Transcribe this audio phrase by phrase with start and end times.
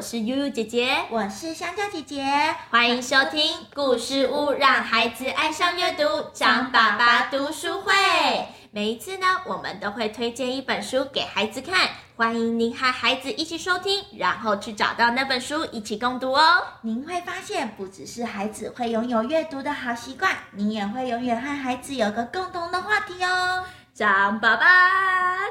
[0.00, 2.24] 我是悠悠姐姐，我是香蕉姐姐，
[2.70, 7.92] 欢迎收听故事屋，让孩子爱上阅读，张爸爸读书会。
[8.70, 16.62] 每一次呢，我们都会推荐一本书给孩子看，欢迎您和孩子一起收听，然后去找到那本书一起共读哦。
[16.80, 23.64] 您会发现，不只是孩子会拥有阅读的好习惯，您也会永远和孩子有个共同的话题哦。
[24.00, 24.64] 张爸爸，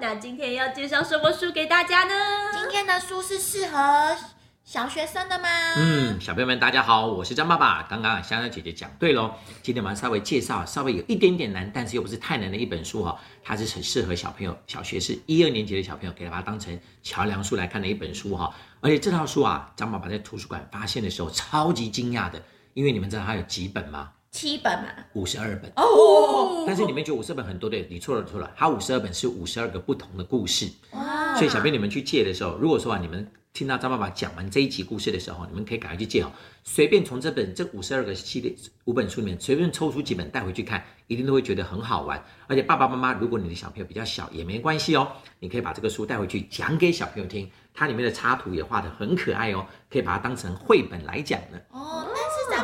[0.00, 2.12] 那今天要介绍什么书给大家呢？
[2.52, 4.16] 今天的书是适合
[4.64, 5.48] 小学生的吗？
[5.76, 7.84] 嗯，小朋友们大家好，我是张爸爸。
[7.88, 18.52] 刚刚香香姐姐讲对喽，今天我们稍微介绍稍微有一点点难，但是又不是太难的一本书哈，它是很适合小朋友，小学是一二年级的小朋友，可以把它当成桥梁书来看的一本书哈。
[18.80, 22.42] 而且这套书啊，张爸爸在图书馆发现的时候超级惊讶的，
[22.74, 24.10] 因为你们知道它有几本吗？
[24.32, 27.86] 七本嘛，五十二本哦，但是你们觉得五十本很多对？
[27.90, 36.32] 你错了错了，它五十二本是五十二个不同的故事，哇所以小朋友你们去借的时候，如果说啊你们听到张爸爸讲完这一集故事的时候，你们可以赶快去借哦，
[36.64, 38.54] 随便从这本这五十二个系列
[38.86, 42.24] 五本书里面随便抽出几本带回去看，一定都会觉得很好玩。
[42.46, 51.58] 而且爸爸妈妈，如果你的小朋友比较小也没关系哦，你可以把这个书带回去讲给小朋友听，它里面的插图也画得很可爱哦，可以把它当成绘本来讲呢。
[51.70, 52.01] 哦，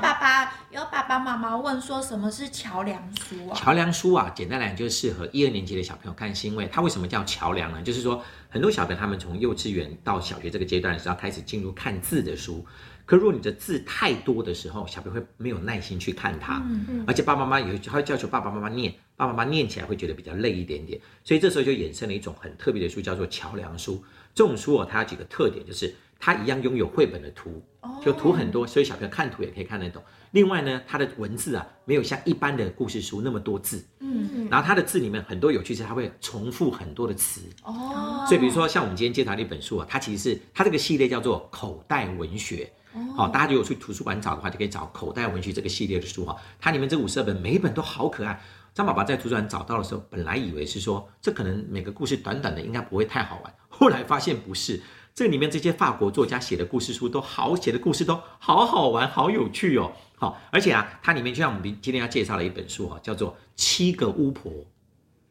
[0.00, 3.54] 爸爸有爸爸妈妈问说什么是桥梁书啊？
[3.54, 7.82] 桥梁书啊，简单来讲就是适合一二年级的小朋友看，是因为它为什么叫桥梁呢？
[7.82, 12.64] 就是说很多小朋友他们从幼稚园到小学这个阶段是要开始进入看字的书，
[13.06, 24.04] 可如果你的字太多的时候，小朋友会没有耐心去看它，嗯而且爸爸妈妈有会要求爸爸妈妈念，爸爸妈妈念起来会觉得比较累一点点，所以这时候就衍生了一种很特别的书，叫做桥梁书。
[24.34, 30.02] 这种书哦，它有几个特点，就是它一样拥有绘本的图，哦就图很多，所以小朋友看图也可以看得懂。
[30.32, 37.42] 另外呢，它的文字啊，没有像一般的故事书那么多字，嗯然后它的字里面很多有趣是，它会重复很多的词。
[37.62, 42.70] 哦，所以比如说像我们今天介绍的一本书啊，它其实是它这个系列叫做口袋文学。
[43.16, 46.36] 好、大家如果去图书馆找的话，就可以找口袋文学这个系列的书哈。
[46.60, 48.40] 它里面这五十二本，每一本都好可爱。
[48.72, 53.52] 张爸爸在图书馆找到的时候，本来以为是说这可能每个故事短短的，应该不会太好玩。
[53.68, 54.80] 后来发现不是，
[55.14, 59.92] 这里面这些法国作家写的故事书都好写的故事都好好玩，好有趣哦。
[60.16, 64.50] 好，而且啊，它里面就像我们今天要介绍的一本书哈，叫做《七个巫婆》。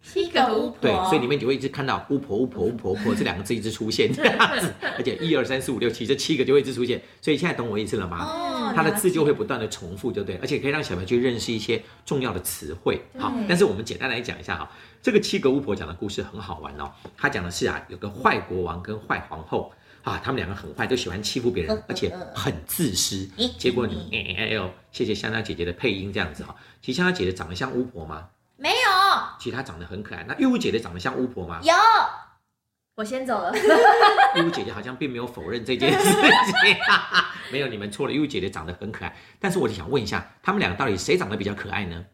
[0.01, 8.25] 七个巫婆，对，所以里面就会一直看到巫婆、巫婆、巫婆、巫婆这两个字一直出现这样子， 而且一二三四五六七这七个就会一直出现，所以现在懂我意思了吗？
[8.25, 10.37] 哦，它的字就了会不断的重复，对不对？
[10.37, 13.01] 而且可以让小朋友去认识一些重要的词汇。
[13.17, 16.91] 好，但是我们简单来讲一下哈，这个七个巫婆讲的故事很好玩哦。
[17.17, 19.71] 她讲的是啊，有个坏国王跟坏皇后
[20.03, 23.29] 啊，他们两个很坏，都喜欢欺负别人，而且很自私。
[23.57, 26.55] 结果你哎哎哎呦，谢谢香香姐姐的配音这样子哈。
[26.81, 28.27] 其实香香姐姐长得像巫婆吗？
[28.55, 28.75] 没有
[29.39, 30.23] 其实她长得很可爱。
[30.27, 31.59] 那玉舞姐姐长得像巫婆吗？
[31.63, 31.73] 有，
[32.95, 33.51] 我先走了。
[34.35, 36.77] 玉舞姐姐好像并没有否认这件事情，
[37.51, 38.13] 没有，你们错了。
[38.13, 42.05] 玉舞姐姐长得很可爱，但是我就想问一下，他们两个到底谁长得比较可爱呢？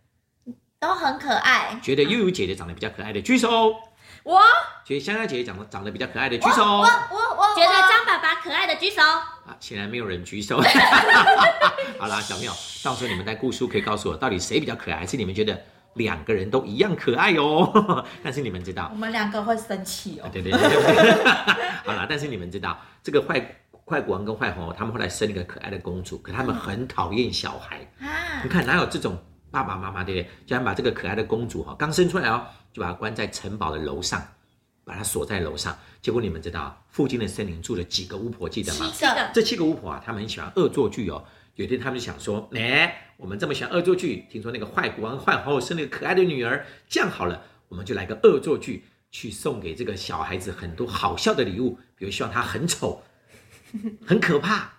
[0.80, 1.78] 都很可爱。
[1.84, 3.76] 觉得悠悠姐姐长得比较可爱的举手，
[4.24, 4.40] 我
[4.86, 6.64] 觉得香香姐姐长得长得比较可爱的举手。
[6.64, 9.02] 我我我觉得张爸爸可爱的举手。
[9.02, 10.62] 啊，显然没有人举手。
[12.00, 12.54] 好啦，小朋友，
[12.84, 15.62] 到时候你们在故书可以告诉我，到底谁比较可爱，还是你们觉得
[16.00, 18.04] 两个人都一样可爱哦？
[18.24, 20.30] 但是你们知道我，们两个会生气哦。
[20.32, 20.60] 对对对
[21.86, 23.40] 好啦，但是你们知道，这个坏
[23.86, 27.80] 坏国王跟坏皇后，他们后来生了一个可爱的公主，可他们很讨厌小孩。
[28.00, 29.18] 啊你，看哪有这种
[29.52, 30.32] 爸爸妈妈对不对？
[30.48, 34.22] 居然把这个可爱的公主哈，刚生出来哦，就把她关在城堡的楼上，
[34.86, 35.78] 把它锁在楼上。
[36.02, 38.90] 结果你们知道，附近的森林住了几个巫婆，记得吗？
[38.94, 41.22] 七个这七个巫婆啊，他们很喜欢恶作剧哦。
[41.60, 53.04] 有一天，他们就想说，哎，我们这么喜欢恶作剧，听说那个坏国王、坏皇后生了一个可爱的女儿，这样好了，我们就来个恶作剧，去送给这个小孩子很多好笑的礼物，比如希望他很丑、
[54.08, 54.72] 很可怕、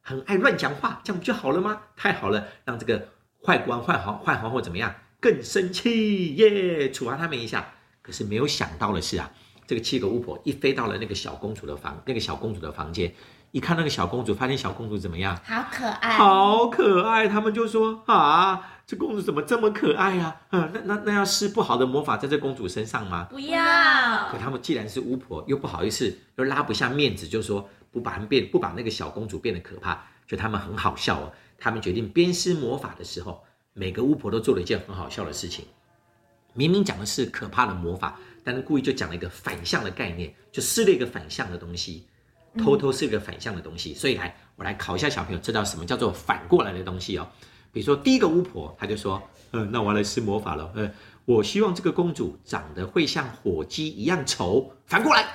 [0.00, 1.82] 很爱乱讲话，这样不就好了吗？
[1.94, 3.08] 太好了，让这个
[3.44, 4.94] 坏国王、坏皇、坏皇后怎么样？
[5.20, 7.74] 更生气耶，处罚他们一下。
[8.00, 9.30] 可是没有想到的是啊，
[9.66, 13.14] 这个七个巫婆一飞到了那个小公主的房，那个小公主的房间，
[13.54, 15.40] 一看那个小公主，发现小公主怎么样？
[15.44, 16.16] 好可爱。
[16.16, 20.40] 好可爱，他们就说啊，这公主怎么这么可爱呀、啊？
[20.50, 23.28] 嗯，那那那要施不好的魔法在这公主身上吗？
[23.30, 23.62] 不要
[24.28, 31.32] 可他们既然是巫婆，又不好意思，又拉不下面子，就说不把他们变，不把那个小公主变得可怕，就他们很好笑哦。
[31.56, 33.40] 他们决定鞭施魔法的时候，
[33.72, 35.64] 每个巫婆都做了一件很好笑的事情。
[36.54, 42.08] 明明讲的是可怕的魔法，但是故意就讲了一个反向的概念，就施了一个反向的东西，
[42.58, 43.94] 偷偷施了一个反向的东西。
[43.94, 47.28] 所以来，我来考一下小朋友，知道什么叫做反过来的东西哦。
[47.72, 49.22] 比如说，第一个巫婆，她就说
[49.52, 50.72] ：“嗯、那我来施魔法了。
[50.76, 50.92] 嗯、
[51.24, 54.72] 我希望这个公主长得会像火鸡一样丑。
[54.86, 55.26] 反过来，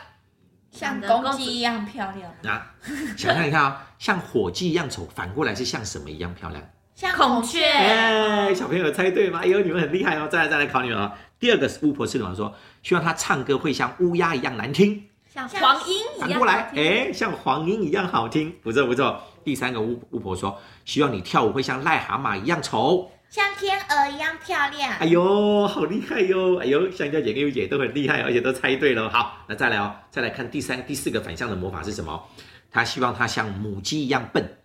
[0.71, 2.73] 像公鸡一样漂亮，啊，
[3.17, 6.63] 想象一下哦， 像火鸡一样丑，反过来是像什么一样漂亮？
[6.95, 9.39] 像孔雀哎，小朋友猜对吗？
[9.41, 10.27] 哎呦，你们很厉害哦！
[10.29, 11.11] 再来再来考你们哦。
[11.39, 12.53] 第二个巫婆是什么说？
[12.83, 19.21] 希望她唱歌会像乌鸦一样难听，像黄莺一样反过来哎，像黄莺一样好听，不错不错。
[19.43, 23.11] 第三个巫巫婆说，希望你跳舞会像癞蛤蟆一样丑。
[23.29, 24.91] 像天鹅一样漂亮。
[24.97, 26.57] 哎呦，好厉害哟！
[26.57, 29.07] 哎呦，香蕉姐跟优姐都很厉害，而且都猜对了。
[29.07, 32.27] 好，那再来哦，再来看第三、第四个反向的魔法是什么？
[32.71, 34.57] 她希望它像母鸡一样笨，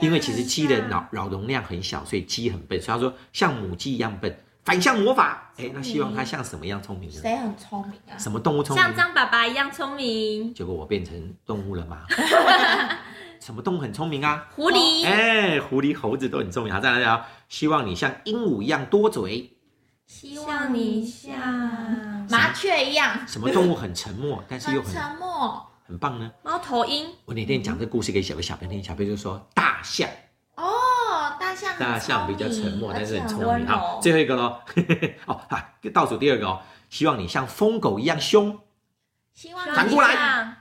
[0.00, 2.82] 因为其实鸡的脑脑容量很小，所以鸡很笨。
[2.82, 5.52] 所以他说像母鸡一样笨，反向魔法。
[5.56, 7.20] 哎，那希望它像什么样聪明呢？
[7.20, 8.16] 谁很聪明啊？
[8.18, 8.82] 什么动物聪明？
[8.84, 12.04] 像张爸爸一样聪明，结果我变成动物了吗？
[13.40, 14.46] 什么动物很聪明啊？
[14.54, 16.72] 狐狸哎，狐狸、猴子都很聪明。
[16.72, 19.56] 好，再来聊，希望你像鹦鹉一样多嘴。
[20.06, 21.34] 希望你像
[22.30, 25.66] 麻雀一样，什么动物很沉默， 但是又很很沉默。
[25.84, 26.30] 很棒呢？
[26.44, 30.12] 猫头鹰，我那天讲这个故事给小个小朋友听，小朋友就说大象，哦，
[31.78, 33.66] 大象比较沉默，但是很聪明。
[33.66, 34.60] 好，最后一个喽。
[35.26, 36.60] 哦，啊，倒数第二个哦，
[36.90, 38.58] 希望你像疯狗一样凶，
[39.34, 40.56] 希望反过来像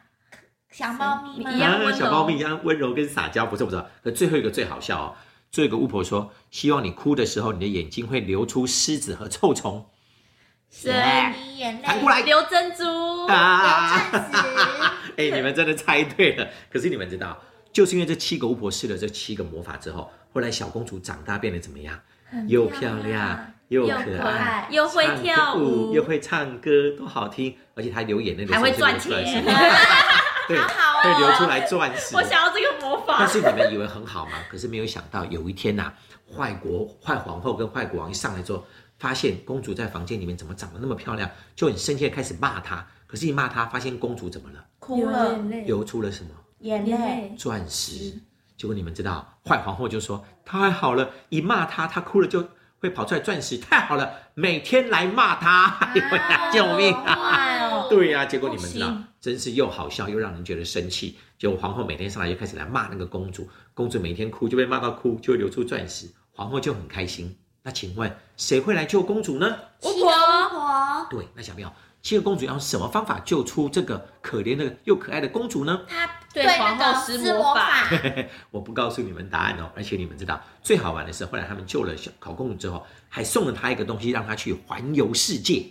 [0.71, 1.51] 小猫咪？
[1.55, 3.85] 一样温柔啊小猫咪一样温柔跟撒娇，不错不错。
[4.03, 5.15] 可最后一个最好笑哦，
[5.51, 9.87] 最后一个巫婆说，希望你哭的时候，你的眼睛会流出狮子和臭虫。
[10.73, 14.49] 是你眼泪反过来流珍珠， 哎、
[15.17, 16.47] 你们真的猜对了。
[16.71, 17.37] 可是你们知道，
[17.73, 21.99] 就是因为这七个巫婆试了这七个魔法之后，后来小公主长大变得怎么样？
[22.47, 29.49] 又漂亮又又可可爱爱，又会跳舞，又会唱歌，都好听，而且她流眼泪的时候还会赚是流出来钱是
[30.47, 32.15] 对，好好哦会流出来钻石。
[32.15, 33.27] 我想要这个魔法但。
[33.27, 34.31] 是你们以为很好吗？
[34.49, 35.91] 可是没有想到，有一天呐、
[36.33, 38.65] 坏国坏皇后跟坏国王一上来之后，
[38.97, 42.85] 发现公主在房间里面怎么长得那么漂亮，就很生气的开始骂她。
[43.07, 44.65] 可是，一骂她，发现公主怎么了？
[44.79, 46.29] 哭了，流出了什么？
[46.59, 47.35] 眼泪。
[47.37, 48.13] 钻石。
[48.61, 52.47] 结果你们知道，坏皇后就说太好了，一骂她，她哭了就
[52.77, 57.87] 会跑出来钻石，太好了，每天来骂她， 哎呀，救命啊！
[57.89, 61.17] 对呀、结果你们知道，真是又好笑又让人觉得生气。
[61.39, 67.35] 结果皇后每天上来就开始来骂那个公主，公主每天哭就被骂到哭，就会流出钻石，皇后就很开心。
[67.63, 69.57] 那请问谁会来救公主呢？
[69.81, 71.73] 巫婆巫婆，对，那小朋友，
[72.03, 75.81] 七个公主要用什么方法救出这个可怜的又可爱的公主呢？
[75.87, 77.97] 她对那皇后施个施魔法法，
[78.51, 85.65] 我不告诉你们答案哦，而且你们知道最好玩的是，后来他们救了小考公主之后，还送了她一个东西，让她去环游世界。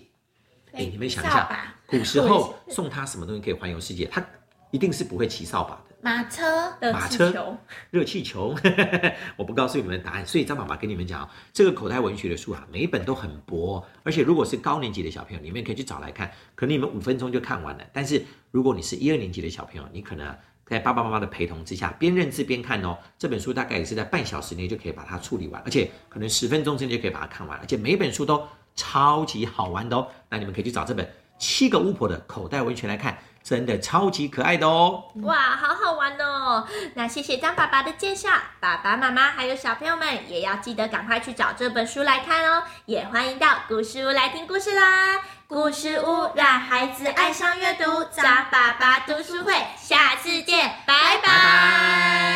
[0.73, 4.07] 哎，你们想一下，古时候 送她什么东西可以环游世界？
[4.07, 4.25] 她
[4.71, 5.83] 一定是不会骑扫把的。
[6.03, 7.57] 马车，热马车气球，
[7.91, 8.55] 热气球，
[9.37, 17.85] 我不告诉你们答案，所以张爸爸跟你们讲哦，这个口袋文学的书啊，每一本都很薄哦，而且如果是高年级的小朋友，你们可以去找来看，可能你们五分钟就看完了。
[17.93, 20.39] 但是如果你是一二年级的小朋友，你可能啊
[20.71, 22.97] 在爸爸妈妈的陪同之下，边认字边看哦。
[23.19, 28.41] 这本书大概也是在半小时内就可以把它处理完，而且可能十分钟之内就可以把它看完，而且每一本书都
[28.77, 30.07] 超级好玩的哦。
[30.29, 31.05] 那你们可以去找这本
[31.41, 35.05] 《七个巫婆的口袋温泉来看，真的超级可爱的哦！
[35.23, 36.69] 哇，好好玩哦！
[36.95, 38.29] 那谢谢张爸爸的介绍，
[38.61, 42.63] 爸爸妈妈还有小朋友们也要记得赶快去找这本书来看哦！
[42.85, 45.19] 也欢迎到故事屋来听故事啦！
[45.49, 52.30] 故事屋让孩子爱上阅读，张爸爸读书会，下次见，拜拜。